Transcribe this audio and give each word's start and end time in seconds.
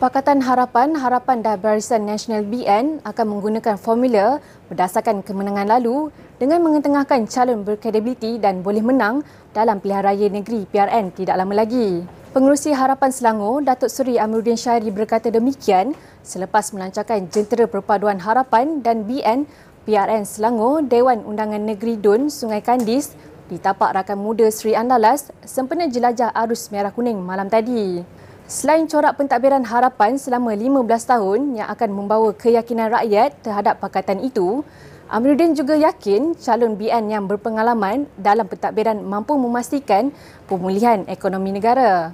Pakatan 0.00 0.40
Harapan 0.40 0.96
Harapan 0.96 1.44
dan 1.44 1.60
Barisan 1.60 2.08
Nasional 2.08 2.40
BN 2.48 3.04
akan 3.04 3.26
menggunakan 3.36 3.76
formula 3.76 4.40
berdasarkan 4.72 5.20
kemenangan 5.20 5.68
lalu 5.68 6.08
dengan 6.40 6.64
mengetengahkan 6.64 7.28
calon 7.28 7.68
berkredibiliti 7.68 8.40
dan 8.40 8.64
boleh 8.64 8.80
menang 8.80 9.20
dalam 9.52 9.76
pilihan 9.76 10.00
raya 10.00 10.32
negeri 10.32 10.64
PRN 10.72 11.12
tidak 11.12 11.36
lama 11.36 11.52
lagi. 11.52 12.00
Pengerusi 12.32 12.72
Harapan 12.72 13.12
Selangor, 13.12 13.60
Datuk 13.60 13.92
Seri 13.92 14.16
Amiruddin 14.16 14.56
Syairi 14.56 14.88
berkata 14.88 15.28
demikian 15.28 15.92
selepas 16.24 16.72
melancarkan 16.72 17.28
Jentera 17.28 17.68
Perpaduan 17.68 18.24
Harapan 18.24 18.80
dan 18.80 19.04
BN 19.04 19.44
PRN 19.84 20.24
Selangor 20.24 20.80
Dewan 20.80 21.28
Undangan 21.28 21.60
Negeri 21.60 22.00
Dun 22.00 22.32
Sungai 22.32 22.64
Kandis 22.64 23.12
di 23.52 23.60
tapak 23.60 23.92
rakan 23.92 24.16
muda 24.16 24.48
Sri 24.48 24.72
Andalas 24.72 25.28
sempena 25.44 25.92
jelajah 25.92 26.32
arus 26.32 26.72
merah 26.72 26.88
kuning 26.88 27.20
malam 27.20 27.52
tadi. 27.52 28.00
Selain 28.50 28.82
corak 28.90 29.14
pentadbiran 29.14 29.62
harapan 29.62 30.18
selama 30.18 30.50
15 30.50 30.82
tahun 31.06 31.40
yang 31.54 31.70
akan 31.70 31.90
membawa 31.94 32.34
keyakinan 32.34 32.90
rakyat 32.90 33.46
terhadap 33.46 33.78
pakatan 33.78 34.26
itu, 34.26 34.66
Amiruddin 35.06 35.54
juga 35.54 35.78
yakin 35.78 36.34
calon 36.34 36.74
BN 36.74 37.14
yang 37.14 37.30
berpengalaman 37.30 38.10
dalam 38.18 38.50
pentadbiran 38.50 39.06
mampu 39.06 39.38
memastikan 39.38 40.10
pemulihan 40.50 41.06
ekonomi 41.06 41.54
negara. 41.54 42.10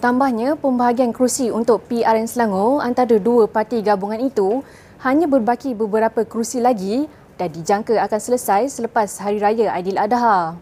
Tambahnya, 0.00 0.56
pembahagian 0.56 1.12
kerusi 1.12 1.52
untuk 1.52 1.84
PRN 1.84 2.32
Selangor 2.32 2.80
antara 2.80 3.20
dua 3.20 3.44
parti 3.44 3.84
gabungan 3.84 4.24
itu 4.24 4.64
hanya 5.04 5.28
berbaki 5.28 5.76
beberapa 5.76 6.24
kerusi 6.24 6.64
lagi 6.64 7.12
dan 7.36 7.52
dijangka 7.52 8.00
akan 8.08 8.20
selesai 8.24 8.72
selepas 8.72 9.20
Hari 9.20 9.36
Raya 9.36 9.76
Aidiladha. 9.76 10.56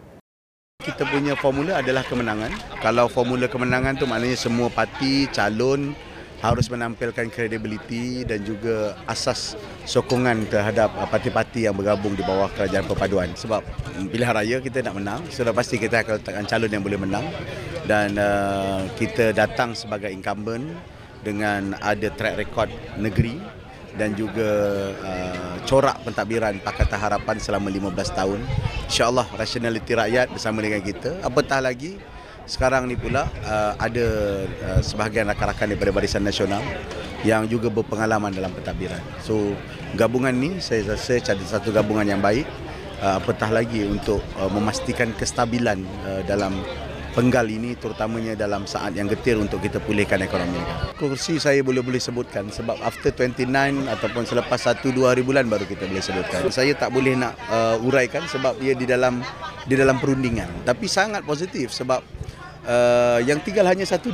Kita 0.83 1.07
punya 1.07 1.33
formula 1.39 1.79
adalah 1.79 2.03
kemenangan. 2.03 2.51
Kalau 2.83 3.07
formula 3.07 3.47
kemenangan 3.47 3.95
tu 3.95 4.03
maknanya 4.03 4.35
semua 4.35 4.67
parti 4.67 5.31
calon 5.31 5.95
harus 6.43 6.67
menampilkan 6.67 7.31
kredibiliti 7.31 8.27
dan 8.27 8.43
juga 8.43 8.99
asas 9.07 9.55
sokongan 9.87 10.43
terhadap 10.51 10.91
uh, 10.99 11.07
parti-parti 11.07 11.63
yang 11.63 11.71
bergabung 11.71 12.19
di 12.19 12.23
bawah 12.27 12.51
kerajaan 12.51 12.83
perpaduan. 12.83 13.31
Sebab 13.31 13.63
pilihan 14.11 14.35
raya 14.35 14.59
kita 14.59 14.83
nak 14.83 14.99
menang, 14.99 15.23
sudah 15.31 15.55
pasti 15.55 15.79
kita 15.79 16.03
akan 16.03 16.19
letakkan 16.19 16.43
calon 16.43 16.67
yang 16.67 16.83
boleh 16.83 16.99
menang 16.99 17.23
dan 17.87 18.19
uh, 18.19 18.83
kita 18.99 19.31
datang 19.31 19.71
sebagai 19.71 20.11
incumbent 20.11 20.67
dengan 21.23 21.79
ada 21.79 22.11
track 22.11 22.35
record 22.35 22.67
negeri 22.99 23.62
dan 23.93 24.17
juga 24.17 24.49
uh, 25.05 25.55
corak 25.69 26.01
pentadbiran 26.01 26.57
Pakatan 26.61 26.99
Harapan 26.99 27.37
selama 27.37 27.69
15 27.69 27.93
tahun. 28.17 28.39
InsyaAllah 28.89 29.27
rasionaliti 29.37 29.93
rakyat 29.93 30.33
bersama 30.33 30.61
dengan 30.65 30.81
kita. 30.81 31.21
Apatah 31.21 31.61
lagi, 31.61 32.01
sekarang 32.43 32.89
ni 32.89 32.99
pula 32.99 33.29
uh, 33.45 33.73
ada 33.79 34.07
uh, 34.43 34.81
sebahagian 34.83 35.29
rakan-rakan 35.31 35.73
daripada 35.73 35.91
Barisan 35.95 36.25
Nasional 36.25 36.59
yang 37.23 37.47
juga 37.47 37.71
berpengalaman 37.71 38.35
dalam 38.35 38.51
pentadbiran. 38.51 38.99
So, 39.23 39.55
gabungan 39.95 40.35
ni 40.35 40.59
saya 40.59 40.83
rasa 40.83 41.23
ada 41.23 41.43
satu 41.43 41.71
gabungan 41.71 42.03
yang 42.03 42.19
baik. 42.19 42.43
Uh, 42.99 43.19
apatah 43.19 43.51
lagi 43.51 43.83
untuk 43.83 44.23
uh, 44.39 44.47
memastikan 44.47 45.11
kestabilan 45.15 45.83
uh, 46.07 46.23
dalam 46.23 46.55
penggal 47.13 47.45
ini 47.45 47.77
terutamanya 47.77 48.33
dalam 48.33 48.65
saat 48.65 48.97
yang 48.97 49.05
getir 49.05 49.37
untuk 49.37 49.61
kita 49.61 49.77
pulihkan 49.77 50.19
ekonomi. 50.25 50.57
Kursi 50.97 51.37
saya 51.37 51.61
boleh-boleh 51.61 52.01
sebutkan 52.01 52.49
sebab 52.49 52.81
after 52.81 53.13
29 53.13 53.45
ataupun 53.85 54.25
selepas 54.25 54.57
1-2 54.57 54.97
hari 55.05 55.21
bulan 55.21 55.45
baru 55.45 55.63
kita 55.69 55.85
boleh 55.85 56.01
sebutkan. 56.01 56.49
Saya 56.49 56.73
tak 56.73 56.89
boleh 56.89 57.13
nak 57.13 57.37
uh, 57.47 57.77
uraikan 57.85 58.25
sebab 58.25 58.57
dia 58.57 58.73
di 58.73 58.89
dalam 58.89 59.21
di 59.69 59.77
dalam 59.77 60.01
perundingan. 60.01 60.49
Tapi 60.65 60.89
sangat 60.89 61.21
positif 61.23 61.69
sebab 61.69 62.01
uh, 62.65 63.21
yang 63.21 63.39
tinggal 63.45 63.69
hanya 63.69 63.85
1-2 63.85 64.09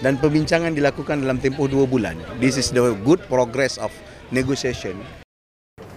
dan 0.00 0.16
pembincangan 0.16 0.72
dilakukan 0.72 1.20
dalam 1.20 1.36
tempoh 1.38 1.68
2 1.68 1.84
bulan. 1.86 2.16
This 2.40 2.56
is 2.56 2.72
the 2.72 2.96
good 3.04 3.20
progress 3.28 3.76
of 3.76 3.92
negotiation. 4.32 4.96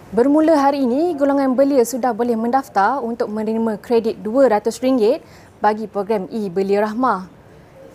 Bermula 0.07 0.55
hari 0.55 0.87
ini, 0.87 1.19
golongan 1.19 1.51
belia 1.51 1.83
sudah 1.83 2.15
boleh 2.15 2.39
mendaftar 2.39 3.03
untuk 3.03 3.27
menerima 3.27 3.75
kredit 3.83 4.15
RM200 4.23 5.19
bagi 5.59 5.89
program 5.89 6.29
e-Belia 6.29 6.85
Rahmah. 6.85 7.27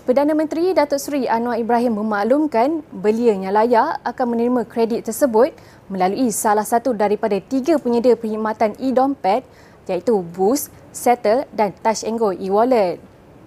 Perdana 0.03 0.35
Menteri 0.35 0.75
Datuk 0.75 0.99
Seri 0.99 1.31
Anwar 1.31 1.63
Ibrahim 1.63 2.03
memaklumkan 2.03 2.83
belia 2.91 3.39
yang 3.39 3.55
layak 3.55 4.03
akan 4.03 4.27
menerima 4.35 4.67
kredit 4.67 5.07
tersebut 5.07 5.55
melalui 5.87 6.35
salah 6.35 6.67
satu 6.67 6.91
daripada 6.91 7.39
tiga 7.39 7.79
penyedia 7.79 8.19
perkhidmatan 8.19 8.75
e-dompet 8.83 9.47
iaitu 9.87 10.19
Boost, 10.35 10.75
Settle 10.91 11.47
dan 11.55 11.71
Touch 11.87 12.03
Go 12.19 12.35
e-wallet. 12.35 12.99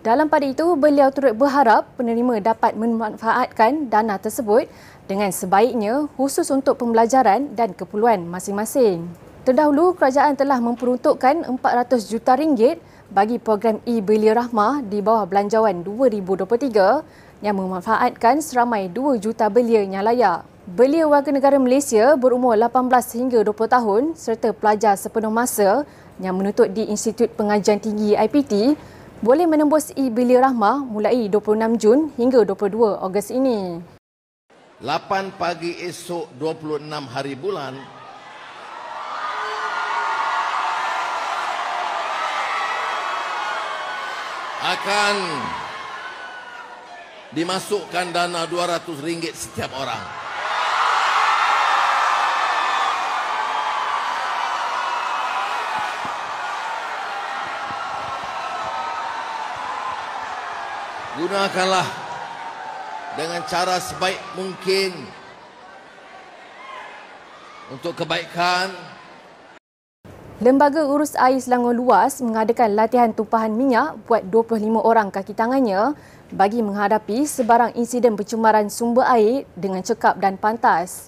Dalam 0.06 0.30
pada 0.30 0.46
itu, 0.46 0.78
beliau 0.78 1.10
turut 1.10 1.34
berharap 1.34 1.92
penerima 1.98 2.38
dapat 2.38 2.78
memanfaatkan 2.78 3.90
dana 3.90 4.22
tersebut 4.22 4.70
dengan 5.10 5.34
sebaiknya 5.34 6.06
khusus 6.14 6.48
untuk 6.54 6.78
pembelajaran 6.78 7.52
dan 7.58 7.74
keperluan 7.74 8.24
masing-masing. 8.30 9.10
Terdahulu, 9.44 9.98
kerajaan 9.98 10.38
telah 10.38 10.62
memperuntukkan 10.62 11.50
400 11.52 12.06
juta 12.06 12.38
ringgit 12.38 12.78
bagi 13.16 13.40
program 13.40 13.80
e-Belia 13.88 14.36
Rahmah 14.36 14.84
di 14.84 15.00
bawah 15.00 15.24
Belanjawan 15.24 15.88
2023 15.88 17.48
yang 17.48 17.56
memanfaatkan 17.56 18.44
seramai 18.44 18.92
2 18.92 19.24
juta 19.24 19.48
belia 19.48 19.88
yang 19.88 20.04
layak. 20.04 20.44
Belia 20.68 21.08
warga 21.08 21.32
negara 21.32 21.56
Malaysia 21.56 22.20
berumur 22.20 22.60
18 22.60 22.92
hingga 23.16 23.40
20 23.48 23.72
tahun 23.72 24.04
serta 24.20 24.52
pelajar 24.52 25.00
sepenuh 25.00 25.32
masa 25.32 25.88
yang 26.20 26.36
menuntut 26.36 26.68
di 26.76 26.92
Institut 26.92 27.32
Pengajian 27.40 27.80
Tinggi 27.80 28.20
IPT 28.20 28.76
boleh 29.24 29.48
menembus 29.48 29.96
e-Belia 29.96 30.52
Rahmah 30.52 30.84
mulai 30.84 31.32
26 31.32 31.80
Jun 31.80 32.12
hingga 32.20 32.44
22 32.44 33.00
Ogos 33.00 33.32
ini. 33.32 33.80
8 34.84 35.40
pagi 35.40 35.72
esok 35.88 36.36
26 36.36 36.84
hari 37.08 37.40
bulan 37.40 37.80
akan 44.66 45.16
dimasukkan 47.38 48.10
dana 48.10 48.50
RM200 48.50 49.36
setiap 49.38 49.70
orang. 49.78 50.02
Gunakanlah 61.16 61.88
dengan 63.16 63.42
cara 63.48 63.80
sebaik 63.80 64.20
mungkin 64.36 64.92
untuk 67.72 67.96
kebaikan 67.96 68.74
Lembaga 70.44 70.84
Urus 70.84 71.16
Air 71.16 71.40
Selangor 71.40 71.72
Luas 71.72 72.20
mengadakan 72.20 72.76
latihan 72.76 73.08
tumpahan 73.08 73.56
minyak 73.56 73.96
buat 74.04 74.20
25 74.28 74.68
orang 74.84 75.08
kaki 75.08 75.32
tangannya 75.32 75.96
bagi 76.28 76.60
menghadapi 76.60 77.24
sebarang 77.24 77.72
insiden 77.80 78.20
pencemaran 78.20 78.68
sumber 78.68 79.08
air 79.08 79.48
dengan 79.56 79.80
cekap 79.80 80.20
dan 80.20 80.36
pantas. 80.36 81.08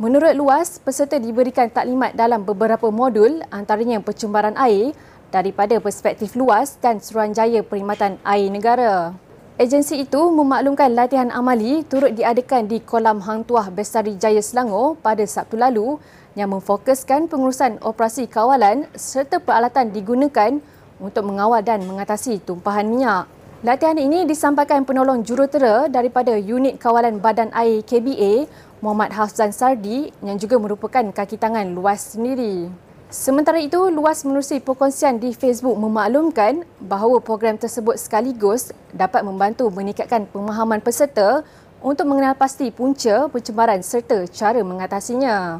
Menurut 0.00 0.32
Luas, 0.32 0.80
peserta 0.80 1.20
diberikan 1.20 1.68
taklimat 1.68 2.16
dalam 2.16 2.40
beberapa 2.40 2.88
modul 2.88 3.44
antaranya 3.52 4.00
pencemaran 4.00 4.56
air 4.56 4.96
daripada 5.28 5.76
perspektif 5.76 6.32
luas 6.32 6.80
dan 6.80 7.04
Suruhanjaya 7.04 7.60
Perkhidmatan 7.60 8.16
Air 8.24 8.48
Negara. 8.48 9.27
Agensi 9.58 9.98
itu 9.98 10.22
memaklumkan 10.30 10.86
latihan 10.94 11.34
amali 11.34 11.82
turut 11.82 12.14
diadakan 12.14 12.70
di 12.70 12.78
Kolam 12.78 13.18
Hang 13.18 13.42
Tuah 13.42 13.74
Bestari 13.74 14.14
Jaya 14.14 14.38
Selangor 14.38 14.94
pada 15.02 15.26
Sabtu 15.26 15.58
lalu 15.58 15.98
yang 16.38 16.54
memfokuskan 16.54 17.26
pengurusan 17.26 17.82
operasi 17.82 18.30
kawalan 18.30 18.86
serta 18.94 19.42
peralatan 19.42 19.90
digunakan 19.90 20.62
untuk 21.02 21.26
mengawal 21.26 21.58
dan 21.66 21.82
mengatasi 21.90 22.38
tumpahan 22.38 22.86
minyak. 22.86 23.26
Latihan 23.66 23.98
ini 23.98 24.30
disampaikan 24.30 24.86
penolong 24.86 25.26
jurutera 25.26 25.90
daripada 25.90 26.38
Unit 26.38 26.78
Kawalan 26.78 27.18
Badan 27.18 27.50
Air 27.50 27.82
KBA, 27.82 28.46
Muhammad 28.78 29.10
Hafzan 29.10 29.50
Sardi 29.50 30.14
yang 30.22 30.38
juga 30.38 30.54
merupakan 30.62 31.02
kaki 31.02 31.34
tangan 31.34 31.66
luas 31.74 32.14
sendiri. 32.14 32.70
Sementara 33.08 33.56
itu, 33.56 33.88
luas 33.88 34.20
menerusi 34.20 34.60
perkongsian 34.60 35.16
di 35.16 35.32
Facebook 35.32 35.80
memaklumkan 35.80 36.60
bahawa 36.76 37.24
program 37.24 37.56
tersebut 37.56 37.96
sekaligus 37.96 38.68
dapat 38.92 39.24
membantu 39.24 39.72
meningkatkan 39.72 40.28
pemahaman 40.28 40.84
peserta 40.84 41.40
untuk 41.80 42.04
mengenal 42.04 42.36
pasti 42.36 42.68
punca 42.68 43.32
pencemaran 43.32 43.80
serta 43.80 44.28
cara 44.28 44.60
mengatasinya. 44.60 45.56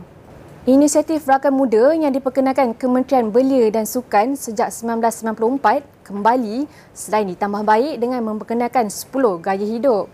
Inisiatif 0.68 1.24
Rakan 1.24 1.56
Muda 1.56 1.96
yang 1.96 2.12
diperkenalkan 2.12 2.76
Kementerian 2.76 3.32
Belia 3.32 3.72
dan 3.72 3.88
Sukan 3.88 4.36
sejak 4.36 4.68
1994 4.68 6.04
kembali 6.04 6.68
selain 6.92 7.32
ditambah 7.32 7.64
baik 7.64 7.96
dengan 7.96 8.28
memperkenalkan 8.28 8.92
10 8.92 9.08
gaya 9.40 9.64
hidup. 9.64 10.12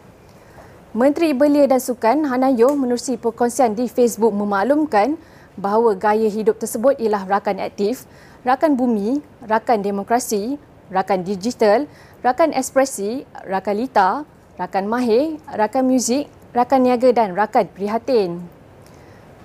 Menteri 0.94 1.34
Belia 1.34 1.66
dan 1.66 1.82
Sukan 1.82 2.30
Hanayo 2.30 2.78
menerusi 2.78 3.18
perkongsian 3.18 3.74
di 3.74 3.90
Facebook 3.90 4.30
memaklumkan 4.30 5.18
bahawa 5.54 5.94
gaya 5.94 6.26
hidup 6.26 6.58
tersebut 6.58 6.98
ialah 6.98 7.26
rakan 7.26 7.62
aktif, 7.62 8.06
rakan 8.42 8.74
bumi, 8.74 9.22
rakan 9.46 9.80
demokrasi, 9.80 10.58
rakan 10.90 11.22
digital, 11.22 11.86
rakan 12.20 12.52
ekspresi, 12.52 13.24
rakan 13.46 13.76
lita, 13.78 14.10
rakan 14.58 14.84
mahir, 14.86 15.38
rakan 15.50 15.84
muzik, 15.86 16.26
rakan 16.54 16.86
niaga 16.86 17.10
dan 17.10 17.34
rakan 17.34 17.66
prihatin. 17.70 18.42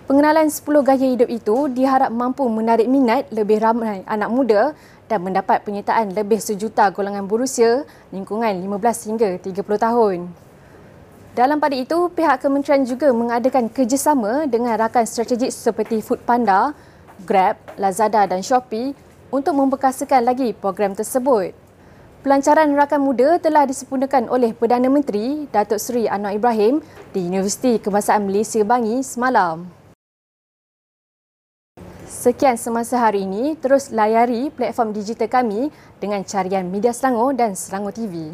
Pengenalan 0.09 0.50
10 0.50 0.65
gaya 0.81 1.06
hidup 1.06 1.29
itu 1.29 1.69
diharap 1.69 2.09
mampu 2.09 2.41
menarik 2.50 2.89
minat 2.89 3.29
lebih 3.29 3.62
ramai 3.62 4.01
anak 4.09 4.29
muda 4.33 4.62
dan 5.05 5.21
mendapat 5.21 5.62
penyertaan 5.62 6.17
lebih 6.17 6.41
sejuta 6.41 6.89
golongan 6.89 7.29
berusia 7.29 7.85
lingkungan 8.09 8.57
15 8.57 9.05
hingga 9.05 9.29
30 9.38 9.85
tahun. 9.85 10.49
Dalam 11.39 11.56
pada 11.56 11.71
itu, 11.71 12.12
pihak 12.12 12.44
kementerian 12.44 12.83
juga 12.83 13.15
mengadakan 13.15 13.71
kerjasama 13.71 14.44
dengan 14.44 14.75
rakan 14.75 15.07
strategik 15.07 15.56
seperti 15.56 16.03
Foodpanda, 16.03 16.75
Grab, 17.24 17.56
Lazada 17.80 18.27
dan 18.27 18.44
Shopee 18.44 18.91
untuk 19.31 19.56
memperkasakan 19.56 20.27
lagi 20.27 20.51
program 20.51 20.91
tersebut. 20.91 21.56
Pelancaran 22.27 22.75
rakan 22.75 23.00
muda 23.00 23.39
telah 23.39 23.63
disempurnakan 23.63 24.27
oleh 24.27 24.51
Perdana 24.51 24.91
Menteri 24.91 25.47
Datuk 25.47 25.80
Seri 25.80 26.12
Anwar 26.12 26.36
Ibrahim 26.36 26.83
di 27.15 27.24
Universiti 27.24 27.80
Kebangsaan 27.80 28.27
Malaysia 28.27 28.59
Bangi 28.68 29.00
semalam. 29.00 29.63
Sekian 32.03 32.59
semasa 32.59 33.00
hari 33.00 33.24
ini, 33.24 33.56
terus 33.56 33.95
layari 33.95 34.51
platform 34.51 34.91
digital 34.91 35.31
kami 35.31 35.71
dengan 36.03 36.19
carian 36.27 36.68
Media 36.68 36.91
Selangor 36.91 37.31
dan 37.31 37.56
Selangor 37.56 37.95
TV. 37.95 38.27